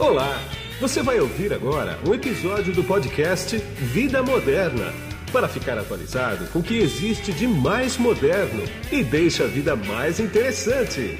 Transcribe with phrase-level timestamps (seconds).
[0.00, 0.38] Olá!
[0.80, 4.86] Você vai ouvir agora um episódio do podcast Vida Moderna
[5.30, 10.18] para ficar atualizado com o que existe de mais moderno e deixa a vida mais
[10.18, 11.18] interessante.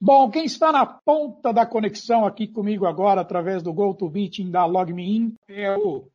[0.00, 5.34] Bom, quem está na ponta da conexão aqui comigo agora, através do GoToMeeting da LogMeIn,
[5.48, 6.06] é o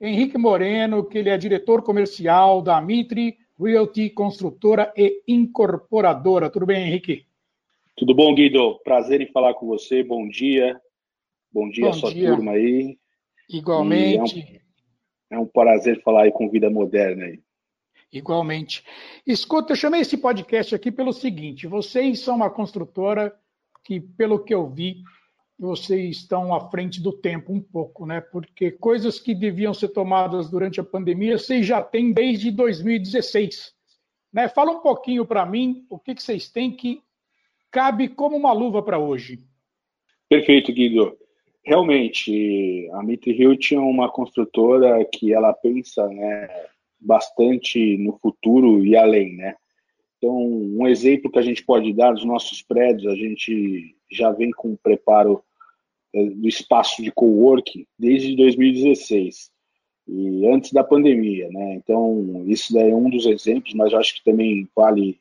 [0.00, 6.50] Henrique Moreno, que ele é diretor comercial da Mitre Realty, construtora e incorporadora.
[6.50, 7.24] Tudo bem, Henrique?
[7.96, 8.78] Tudo bom, Guido?
[8.84, 10.02] Prazer em falar com você.
[10.02, 10.78] Bom dia.
[11.50, 12.28] Bom dia, bom sua dia.
[12.28, 12.98] turma aí.
[13.48, 14.60] Igualmente.
[15.30, 17.40] É um, é um, prazer falar aí com Vida Moderna aí.
[18.12, 18.84] Igualmente.
[19.26, 23.34] Escuta, eu chamei esse podcast aqui pelo seguinte: vocês são uma construtora
[23.82, 25.02] que, pelo que eu vi,
[25.58, 28.20] vocês estão à frente do tempo um pouco, né?
[28.20, 33.74] Porque coisas que deviam ser tomadas durante a pandemia, vocês já têm desde 2016.
[34.32, 34.48] Né?
[34.48, 37.00] Fala um pouquinho para mim o que, que vocês têm que
[37.70, 39.40] cabe como uma luva para hoje.
[40.28, 41.16] Perfeito, Guido.
[41.64, 46.48] Realmente, a Hilt é uma construtora que ela pensa né,
[47.00, 49.56] bastante no futuro e além, né?
[50.26, 54.50] Então, um exemplo que a gente pode dar dos nossos prédios, a gente já vem
[54.50, 55.40] com o preparo
[56.12, 59.52] é, do espaço de coworking desde 2016
[60.08, 61.74] e antes da pandemia, né?
[61.74, 65.16] Então isso daí é um dos exemplos, mas eu acho que também vale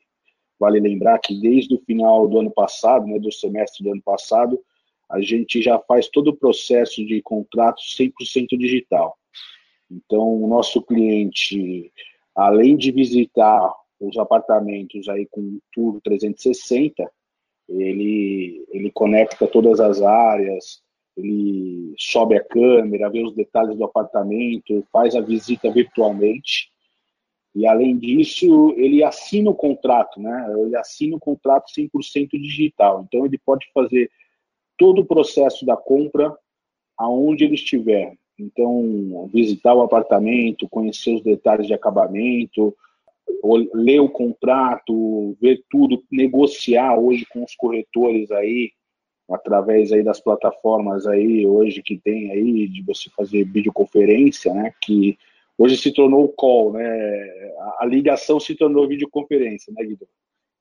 [0.59, 4.59] vale lembrar que desde o final do ano passado, né, do semestre do ano passado,
[5.08, 9.16] a gente já faz todo o processo de contrato 100% digital.
[9.92, 11.92] Então o nosso cliente,
[12.36, 17.10] além de visitar os apartamentos aí com tudo 360,
[17.68, 20.84] ele, ele conecta todas as áreas,
[21.18, 26.70] ele sobe a câmera, vê os detalhes do apartamento, faz a visita virtualmente.
[27.56, 30.54] E além disso, ele assina o contrato, né?
[30.58, 33.06] Ele assina o contrato 100% digital.
[33.08, 34.12] Então ele pode fazer
[34.78, 36.36] todo o processo da compra
[36.98, 38.17] aonde ele estiver.
[38.38, 42.76] Então, visitar o apartamento, conhecer os detalhes de acabamento,
[43.73, 48.71] ler o contrato, ver tudo, negociar hoje com os corretores aí,
[49.30, 54.71] através aí das plataformas aí hoje que tem aí de você fazer videoconferência, né?
[54.81, 55.17] Que
[55.58, 56.83] hoje se tornou o call, né?
[57.80, 60.07] A, ligação se tornou videoconferência, né, Guido?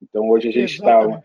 [0.02, 1.22] Então hoje a gente está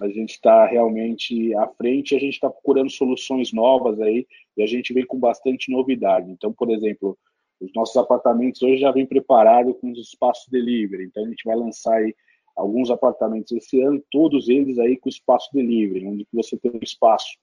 [0.00, 4.66] a gente está realmente à frente, a gente está procurando soluções novas aí e a
[4.66, 6.30] gente vem com bastante novidade.
[6.30, 7.18] Então, por exemplo,
[7.60, 11.04] os nossos apartamentos hoje já vêm preparados com os espaços delivery.
[11.04, 12.14] Então a gente vai lançar aí
[12.56, 17.38] alguns apartamentos esse ano, todos eles aí com espaço delivery, onde você tem um espaço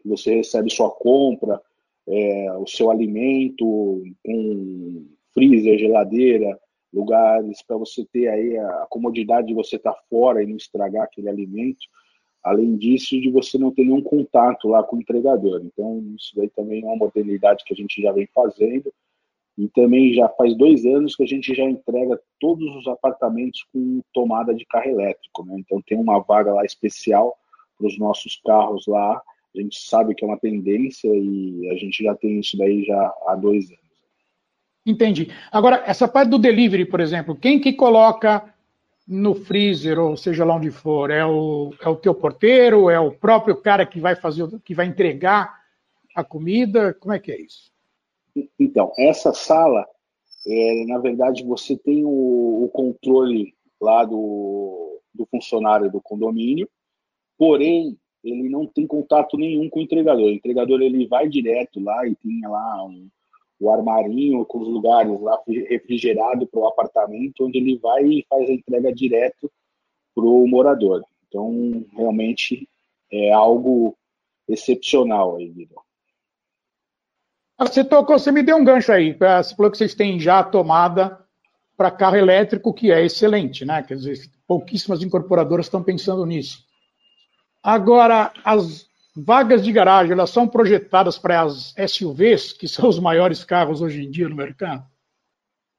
[0.00, 1.60] que você recebe sua compra,
[2.06, 6.58] é, o seu alimento, com freezer, geladeira,
[6.92, 11.04] lugares para você ter aí a comodidade de você estar tá fora e não estragar
[11.04, 11.80] aquele alimento.
[12.48, 15.60] Além disso, de você não ter nenhum contato lá com o entregador.
[15.64, 18.92] Então, isso daí também é uma modalidade que a gente já vem fazendo.
[19.56, 24.00] E também já faz dois anos que a gente já entrega todos os apartamentos com
[24.14, 25.44] tomada de carro elétrico.
[25.44, 25.56] Né?
[25.58, 27.36] Então, tem uma vaga lá especial
[27.76, 29.20] para os nossos carros lá.
[29.56, 33.14] A gente sabe que é uma tendência e a gente já tem isso daí já
[33.26, 33.88] há dois anos.
[34.86, 35.28] Entendi.
[35.52, 38.54] Agora, essa parte do delivery, por exemplo, quem que coloca
[39.08, 43.10] no freezer, ou seja lá onde for, é o, é o teu porteiro, é o
[43.10, 45.58] próprio cara que vai fazer, que vai entregar
[46.14, 46.92] a comida?
[46.92, 47.72] Como é que é isso?
[48.60, 49.86] Então, essa sala,
[50.46, 56.68] é, na verdade, você tem o, o controle lá do, do funcionário do condomínio,
[57.38, 60.26] porém, ele não tem contato nenhum com o entregador.
[60.26, 63.08] O entregador ele vai direto lá e tem lá um,
[63.60, 68.48] o armarinho com os lugares lá refrigerado para o apartamento, onde ele vai e faz
[68.48, 69.50] a entrega direto
[70.14, 71.04] para o morador.
[71.26, 72.68] Então, realmente
[73.10, 73.96] é algo
[74.48, 75.74] excepcional aí, Guido.
[77.58, 79.12] Você tocou, você me deu um gancho aí.
[79.12, 81.18] Você falou que vocês têm já a tomada
[81.76, 83.82] para carro elétrico, que é excelente, né?
[83.82, 86.64] Quer dizer, pouquíssimas incorporadoras estão pensando nisso.
[87.62, 88.87] Agora, as
[89.24, 94.04] vagas de garagem, elas são projetadas para as SUVs, que são os maiores carros hoje
[94.04, 94.84] em dia no mercado?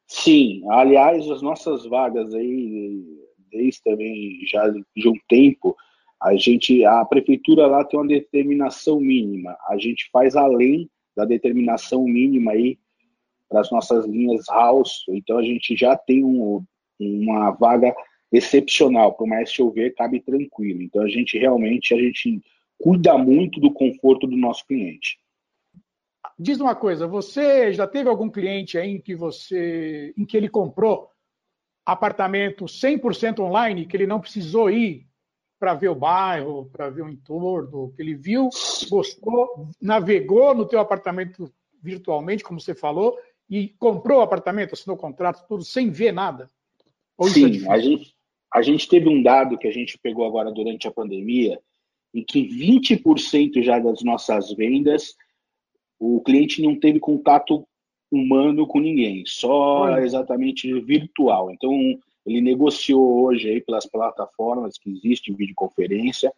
[0.07, 3.03] Sim, aliás, as nossas vagas aí,
[3.51, 5.75] desde também já de um tempo,
[6.21, 9.55] a gente, a prefeitura lá tem uma determinação mínima.
[9.69, 12.77] A gente faz além da determinação mínima aí
[13.47, 15.03] para as nossas linhas house.
[15.09, 16.63] Então a gente já tem um,
[16.99, 17.95] uma vaga
[18.31, 20.81] excepcional para uma SUV cabe tranquilo.
[20.81, 22.41] Então a gente realmente a gente
[22.79, 25.19] cuida muito do conforto do nosso cliente.
[26.37, 30.47] Diz uma coisa, você já teve algum cliente aí em que você, em que ele
[30.47, 31.09] comprou
[31.85, 35.05] apartamento 100% online, que ele não precisou ir
[35.59, 38.49] para ver o bairro, para ver o entorno, que ele viu,
[38.89, 41.51] gostou, navegou no teu apartamento
[41.81, 43.17] virtualmente, como você falou,
[43.49, 46.49] e comprou o apartamento, assinou o contrato, tudo sem ver nada?
[47.17, 48.15] Ou é Sim, é a, gente,
[48.53, 51.59] a gente teve um dado que a gente pegou agora durante a pandemia,
[52.13, 55.15] em que 20% já das nossas vendas
[55.99, 57.67] o cliente não teve contato
[58.11, 60.01] humano com ninguém, só Olha.
[60.01, 61.51] exatamente virtual.
[61.51, 61.71] Então,
[62.25, 66.33] ele negociou hoje aí pelas plataformas que existem videoconferência,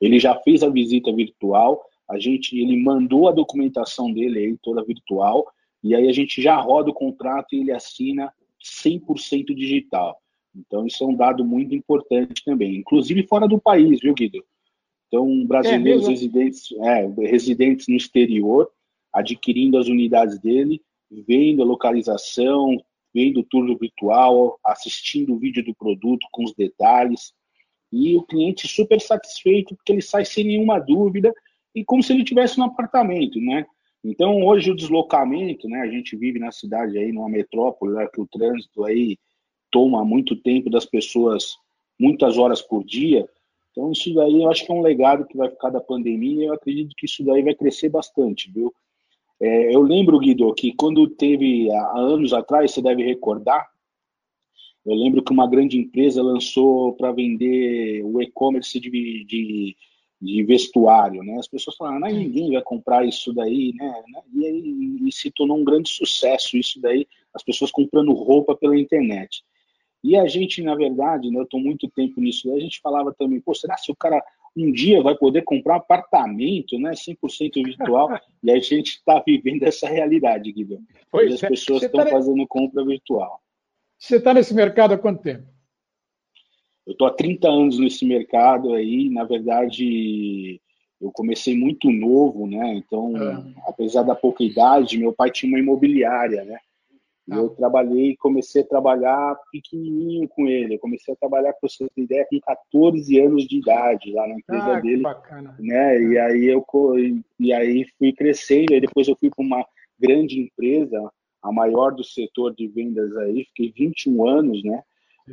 [0.00, 4.84] ele já fez a visita virtual, a gente, ele mandou a documentação dele aí toda
[4.84, 5.46] virtual,
[5.82, 8.32] e aí a gente já roda o contrato e ele assina
[8.62, 10.18] 100% digital.
[10.54, 14.44] Então, isso é um dado muito importante também, inclusive fora do país, viu, Guido?
[15.08, 18.70] Então, brasileiros é residentes, é, residentes no exterior,
[19.12, 20.80] adquirindo as unidades dele,
[21.10, 22.76] vendo a localização,
[23.14, 27.32] vendo o turno virtual, assistindo o vídeo do produto com os detalhes.
[27.90, 31.32] E o cliente super satisfeito, porque ele sai sem nenhuma dúvida
[31.74, 33.64] e como se ele tivesse no apartamento, né?
[34.02, 35.80] Então, hoje o deslocamento, né?
[35.80, 39.18] A gente vive na cidade aí, numa metrópole, né, que o trânsito aí
[39.70, 41.56] toma muito tempo das pessoas,
[41.98, 43.28] muitas horas por dia.
[43.76, 46.46] Então, isso daí eu acho que é um legado que vai ficar da pandemia e
[46.46, 48.74] eu acredito que isso daí vai crescer bastante, viu?
[49.38, 53.68] É, eu lembro, Guido, que quando teve há anos atrás, você deve recordar,
[54.86, 58.90] eu lembro que uma grande empresa lançou para vender o e-commerce de,
[59.24, 59.76] de,
[60.22, 61.36] de, vestuário, né?
[61.38, 64.02] As pessoas falaram, ah, ninguém vai comprar isso daí, né?
[64.32, 68.78] E, aí, e se tornou um grande sucesso isso daí, as pessoas comprando roupa pela
[68.78, 69.44] internet.
[70.02, 73.40] E a gente, na verdade, né, eu estou muito tempo nisso, a gente falava também,
[73.40, 74.22] pô, será que o cara
[74.56, 78.08] um dia vai poder comprar um apartamento, né, 100% virtual,
[78.42, 80.86] e a gente está vivendo essa realidade, Guilherme.
[81.10, 81.48] Pois as é.
[81.48, 82.10] pessoas estão tá...
[82.10, 83.40] fazendo compra virtual.
[83.98, 85.46] Você está nesse mercado há quanto tempo?
[86.86, 90.60] Eu estou há 30 anos nesse mercado aí, na verdade,
[91.00, 92.74] eu comecei muito novo, né?
[92.74, 93.44] Então, é.
[93.66, 96.58] apesar da pouca idade, meu pai tinha uma imobiliária, né?
[97.28, 97.36] Tá.
[97.36, 100.74] Eu trabalhei, comecei a trabalhar pequenininho com ele.
[100.74, 104.34] Eu comecei a trabalhar, para você ter ideia, com 14 anos de idade lá na
[104.34, 105.02] empresa ah, dele.
[105.02, 105.56] Bacana.
[105.58, 106.02] Né?
[106.02, 106.64] E aí eu
[107.40, 108.72] e aí fui crescendo.
[108.72, 109.66] Aí depois eu fui para uma
[109.98, 111.10] grande empresa,
[111.42, 113.44] a maior do setor de vendas aí.
[113.46, 114.82] Fiquei 21 anos, né?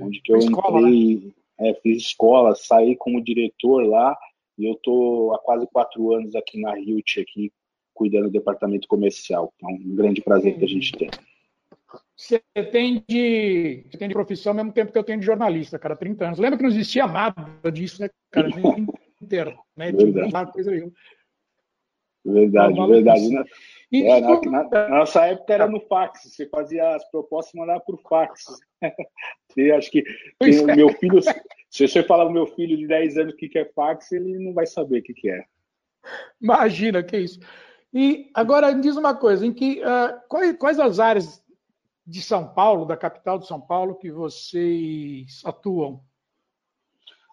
[0.01, 1.69] Onde que eu escola, entrei, né?
[1.69, 4.17] é, fiz escola, saí como diretor lá.
[4.57, 7.51] E eu tô há quase quatro anos aqui na Hilt, aqui
[7.93, 9.53] cuidando do departamento comercial.
[9.61, 11.09] É um grande prazer que a gente tem
[12.23, 12.41] você
[12.71, 15.95] tem de, você tem de profissão ao mesmo tempo que eu tenho de jornalista, cara,
[15.95, 16.39] 30 anos.
[16.39, 18.47] Lembra que não existia nada disso, né, cara?
[18.47, 18.87] Nem
[19.21, 19.57] internet?
[20.13, 20.51] Verdade.
[20.53, 20.91] coisa nenhuma.
[22.25, 23.29] Verdade, não, verdade.
[23.29, 23.43] Né?
[23.91, 27.81] É, na, na, na, nossa época era no fax, você fazia as propostas e mandava
[27.81, 28.45] por fax.
[29.57, 30.03] eu acho que
[30.41, 30.75] o é.
[30.75, 31.21] meu filho,
[31.69, 34.53] se você falar pro meu filho de 10 anos o que é fax, ele não
[34.53, 35.43] vai saber o que é.
[36.41, 37.39] Imagina, que isso.
[37.93, 41.42] E agora diz uma coisa, em que uh, quais, quais as áreas
[42.05, 46.01] de São Paulo, da capital de São Paulo, que vocês atuam?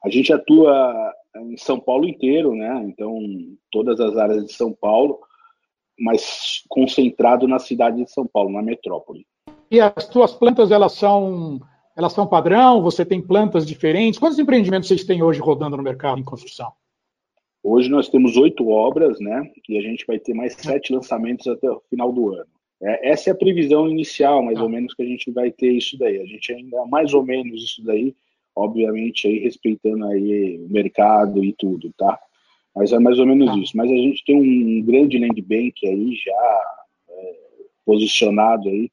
[0.04, 2.82] A gente atua em São Paulo inteiro, né?
[2.86, 3.18] Então,
[3.70, 5.20] todas as áreas de São Paulo,
[5.98, 9.26] mas concentrado na cidade de São Paulo, na metrópole.
[9.70, 11.60] E as tuas plantas, elas são,
[11.96, 12.82] elas são padrão?
[12.82, 14.18] Você tem plantas diferentes?
[14.18, 16.72] Quantos empreendimentos vocês têm hoje rodando no mercado em construção?
[17.62, 19.52] Hoje nós temos oito obras, né?
[19.68, 22.48] E a gente vai ter mais sete lançamentos até o final do ano.
[22.82, 24.62] É, essa é a previsão inicial, mais ah.
[24.62, 26.18] ou menos, que a gente vai ter isso daí.
[26.18, 28.14] A gente ainda mais ou menos isso daí,
[28.56, 32.18] obviamente aí respeitando aí o mercado e tudo, tá?
[32.74, 33.58] Mas é mais ou menos ah.
[33.58, 33.76] isso.
[33.76, 36.62] Mas a gente tem um grande land bank aí já
[37.10, 37.36] é,
[37.84, 38.90] posicionado aí.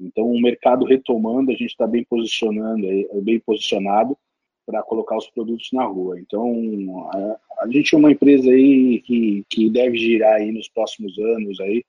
[0.00, 4.16] Então o mercado retomando, a gente está bem posicionando aí, bem posicionado
[4.64, 6.20] para colocar os produtos na rua.
[6.20, 11.18] Então a, a, gente é uma empresa aí que, que deve girar aí nos próximos
[11.18, 11.84] anos aí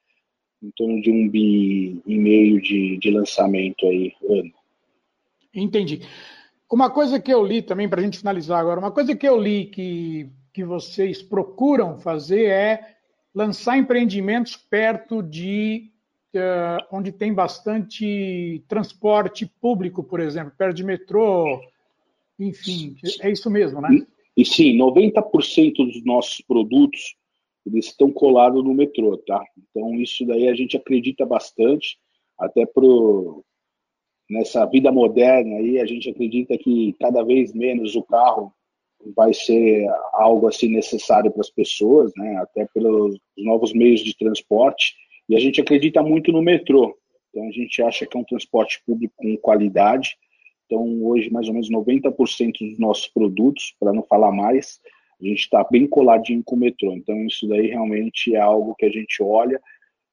[0.62, 4.52] em torno de um bi e meio de, de lançamento aí ano.
[5.54, 6.02] Entendi.
[6.72, 9.42] Uma coisa que eu li também, para a gente finalizar agora, uma coisa que eu
[9.42, 12.96] li que, que vocês procuram fazer é
[13.34, 15.90] lançar empreendimentos perto de
[16.36, 21.60] uh, onde tem bastante transporte público, por exemplo, perto de metrô,
[22.38, 23.90] enfim, é isso mesmo, né?
[24.36, 27.16] E, e sim, 90% dos nossos produtos
[27.70, 29.44] eles estão colados no metrô, tá?
[29.58, 31.98] Então isso daí a gente acredita bastante,
[32.38, 33.44] até pro
[34.30, 38.54] nessa vida moderna aí a gente acredita que cada vez menos o carro
[39.16, 42.38] vai ser algo assim necessário para as pessoas, né?
[42.38, 44.94] Até pelos novos meios de transporte
[45.28, 46.98] e a gente acredita muito no metrô.
[47.30, 50.18] Então a gente acha que é um transporte público com qualidade
[50.66, 54.80] Então, hoje, mais ou menos 90% dos nossos produtos, para não falar mais,
[55.22, 56.94] a gente está bem coladinho com o metrô.
[56.94, 59.60] Então, isso daí realmente é algo que a gente olha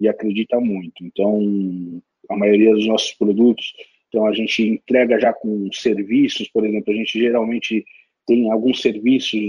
[0.00, 1.04] e acredita muito.
[1.04, 1.40] Então,
[2.28, 3.72] a maioria dos nossos produtos,
[4.08, 7.84] então a gente entrega já com serviços, por exemplo, a gente geralmente
[8.26, 9.40] tem alguns serviços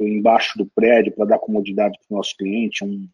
[0.00, 3.06] embaixo do prédio para dar comodidade para o nosso cliente, um,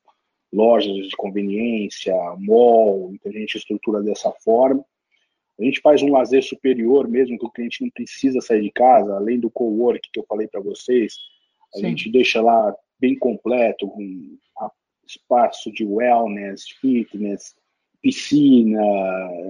[0.53, 4.85] lojas de conveniência, mall, então a gente estrutura dessa forma.
[5.59, 9.17] A gente faz um lazer superior mesmo, que o cliente não precisa sair de casa,
[9.17, 11.17] além do co-work que eu falei para vocês,
[11.75, 11.89] a Sim.
[11.89, 14.37] gente deixa lá bem completo, com
[15.07, 17.55] espaço de wellness, fitness,
[18.03, 18.83] piscina.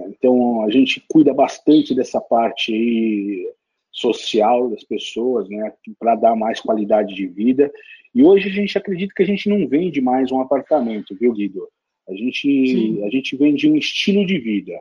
[0.07, 3.51] Então a gente cuida bastante dessa parte aí
[3.91, 7.71] social das pessoas, né, para dar mais qualidade de vida.
[8.13, 11.67] E hoje a gente acredita que a gente não vende mais um apartamento, viu, Guido?
[12.07, 14.79] A gente, a gente vende um estilo de vida.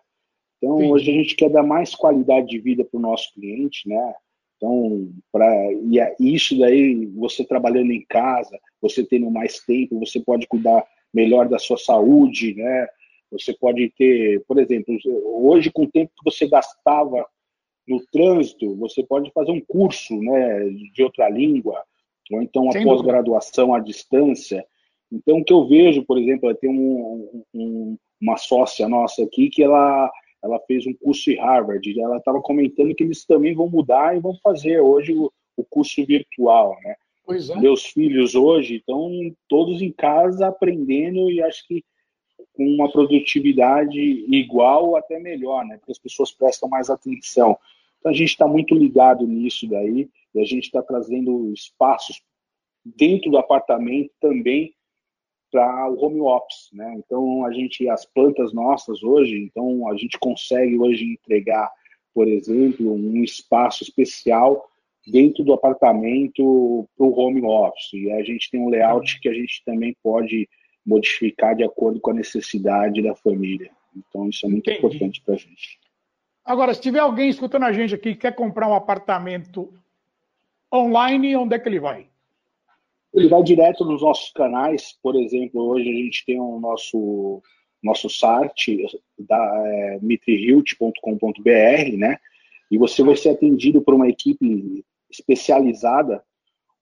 [0.57, 0.91] Então, Sim.
[0.91, 4.15] hoje a gente quer dar mais qualidade de vida para o nosso cliente, né?
[4.59, 10.21] Então, para e é isso daí, você trabalhando em casa, você tendo mais tempo, você
[10.21, 10.85] pode cuidar
[11.15, 12.89] melhor da sua saúde, né?
[13.31, 17.25] Você pode ter, por exemplo, hoje com o tempo que você gastava
[17.87, 21.83] no trânsito, você pode fazer um curso, né, de outra língua,
[22.31, 24.65] ou então uma pós-graduação à distância.
[25.11, 29.63] Então, o que eu vejo, por exemplo, tem um, um, uma sócia nossa aqui que
[29.63, 30.11] ela
[30.43, 34.17] ela fez um curso em Harvard, e ela estava comentando que eles também vão mudar
[34.17, 36.95] e vão fazer hoje o, o curso virtual, né?
[37.31, 37.61] É.
[37.61, 39.11] Meus filhos hoje estão
[39.49, 41.85] todos em casa aprendendo e acho que
[42.55, 45.77] com uma produtividade igual ou até melhor, né?
[45.77, 47.59] Porque as pessoas prestam mais atenção.
[47.99, 52.23] Então a gente está muito ligado nisso daí e a gente está trazendo espaços
[52.85, 54.73] dentro do apartamento também
[55.51, 56.95] para o home office, né?
[56.99, 61.71] Então a gente as plantas nossas hoje, então a gente consegue hoje entregar,
[62.15, 64.69] por exemplo, um espaço especial
[65.07, 67.93] dentro do apartamento para o home office.
[67.95, 70.49] E a gente tem um layout que a gente também pode
[70.85, 73.71] modificar de acordo com a necessidade da família.
[73.97, 74.87] Então isso é muito Entendi.
[74.87, 75.79] importante para a gente.
[76.45, 79.71] Agora, se tiver alguém escutando a gente aqui que quer comprar um apartamento
[80.73, 82.08] online, onde é que ele vai?
[83.15, 87.43] Ele vai direto nos nossos canais, por exemplo, hoje a gente tem o nosso
[87.81, 88.85] nosso site
[89.17, 92.19] da é, mitrihilt.com.br, né?
[92.71, 96.23] E você vai ser atendido por uma equipe especializada,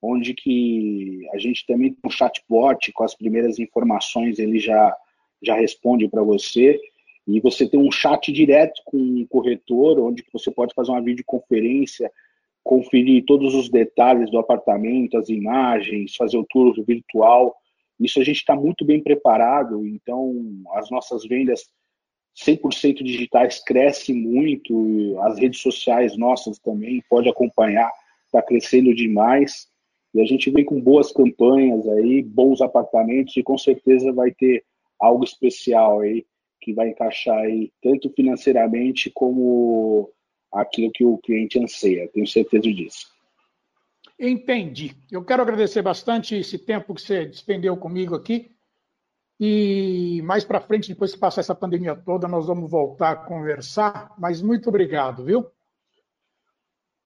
[0.00, 4.96] onde que a gente também tem um chatbot com as primeiras informações, ele já
[5.42, 6.80] já responde para você.
[7.26, 12.10] E você tem um chat direto com o corretor, onde você pode fazer uma videoconferência
[12.66, 17.54] conferir todos os detalhes do apartamento, as imagens, fazer o tour virtual.
[17.98, 20.34] Isso a gente está muito bem preparado, então
[20.74, 21.64] as nossas vendas
[22.36, 27.88] 100% digitais crescem muito, as redes sociais nossas também, pode acompanhar,
[28.26, 29.68] está crescendo demais.
[30.12, 34.64] E a gente vem com boas campanhas aí, bons apartamentos e com certeza vai ter
[34.98, 36.26] algo especial aí
[36.60, 40.10] que vai encaixar aí tanto financeiramente como
[40.52, 42.08] aquilo que o cliente anseia.
[42.08, 43.06] Tenho certeza disso.
[44.18, 44.96] Entendi.
[45.10, 48.50] Eu quero agradecer bastante esse tempo que você despendeu comigo aqui.
[49.38, 54.14] E mais para frente, depois que passar essa pandemia toda, nós vamos voltar a conversar.
[54.18, 55.46] Mas muito obrigado, viu?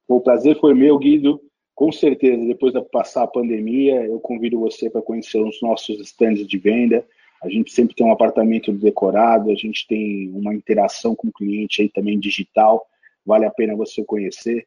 [0.07, 1.41] O prazer foi meu, Guido.
[1.75, 6.47] Com certeza, depois de passar a pandemia, eu convido você para conhecer os nossos stands
[6.47, 7.05] de venda.
[7.43, 11.81] A gente sempre tem um apartamento decorado, a gente tem uma interação com o cliente
[11.81, 12.87] aí também digital
[13.25, 14.67] vale a pena você conhecer.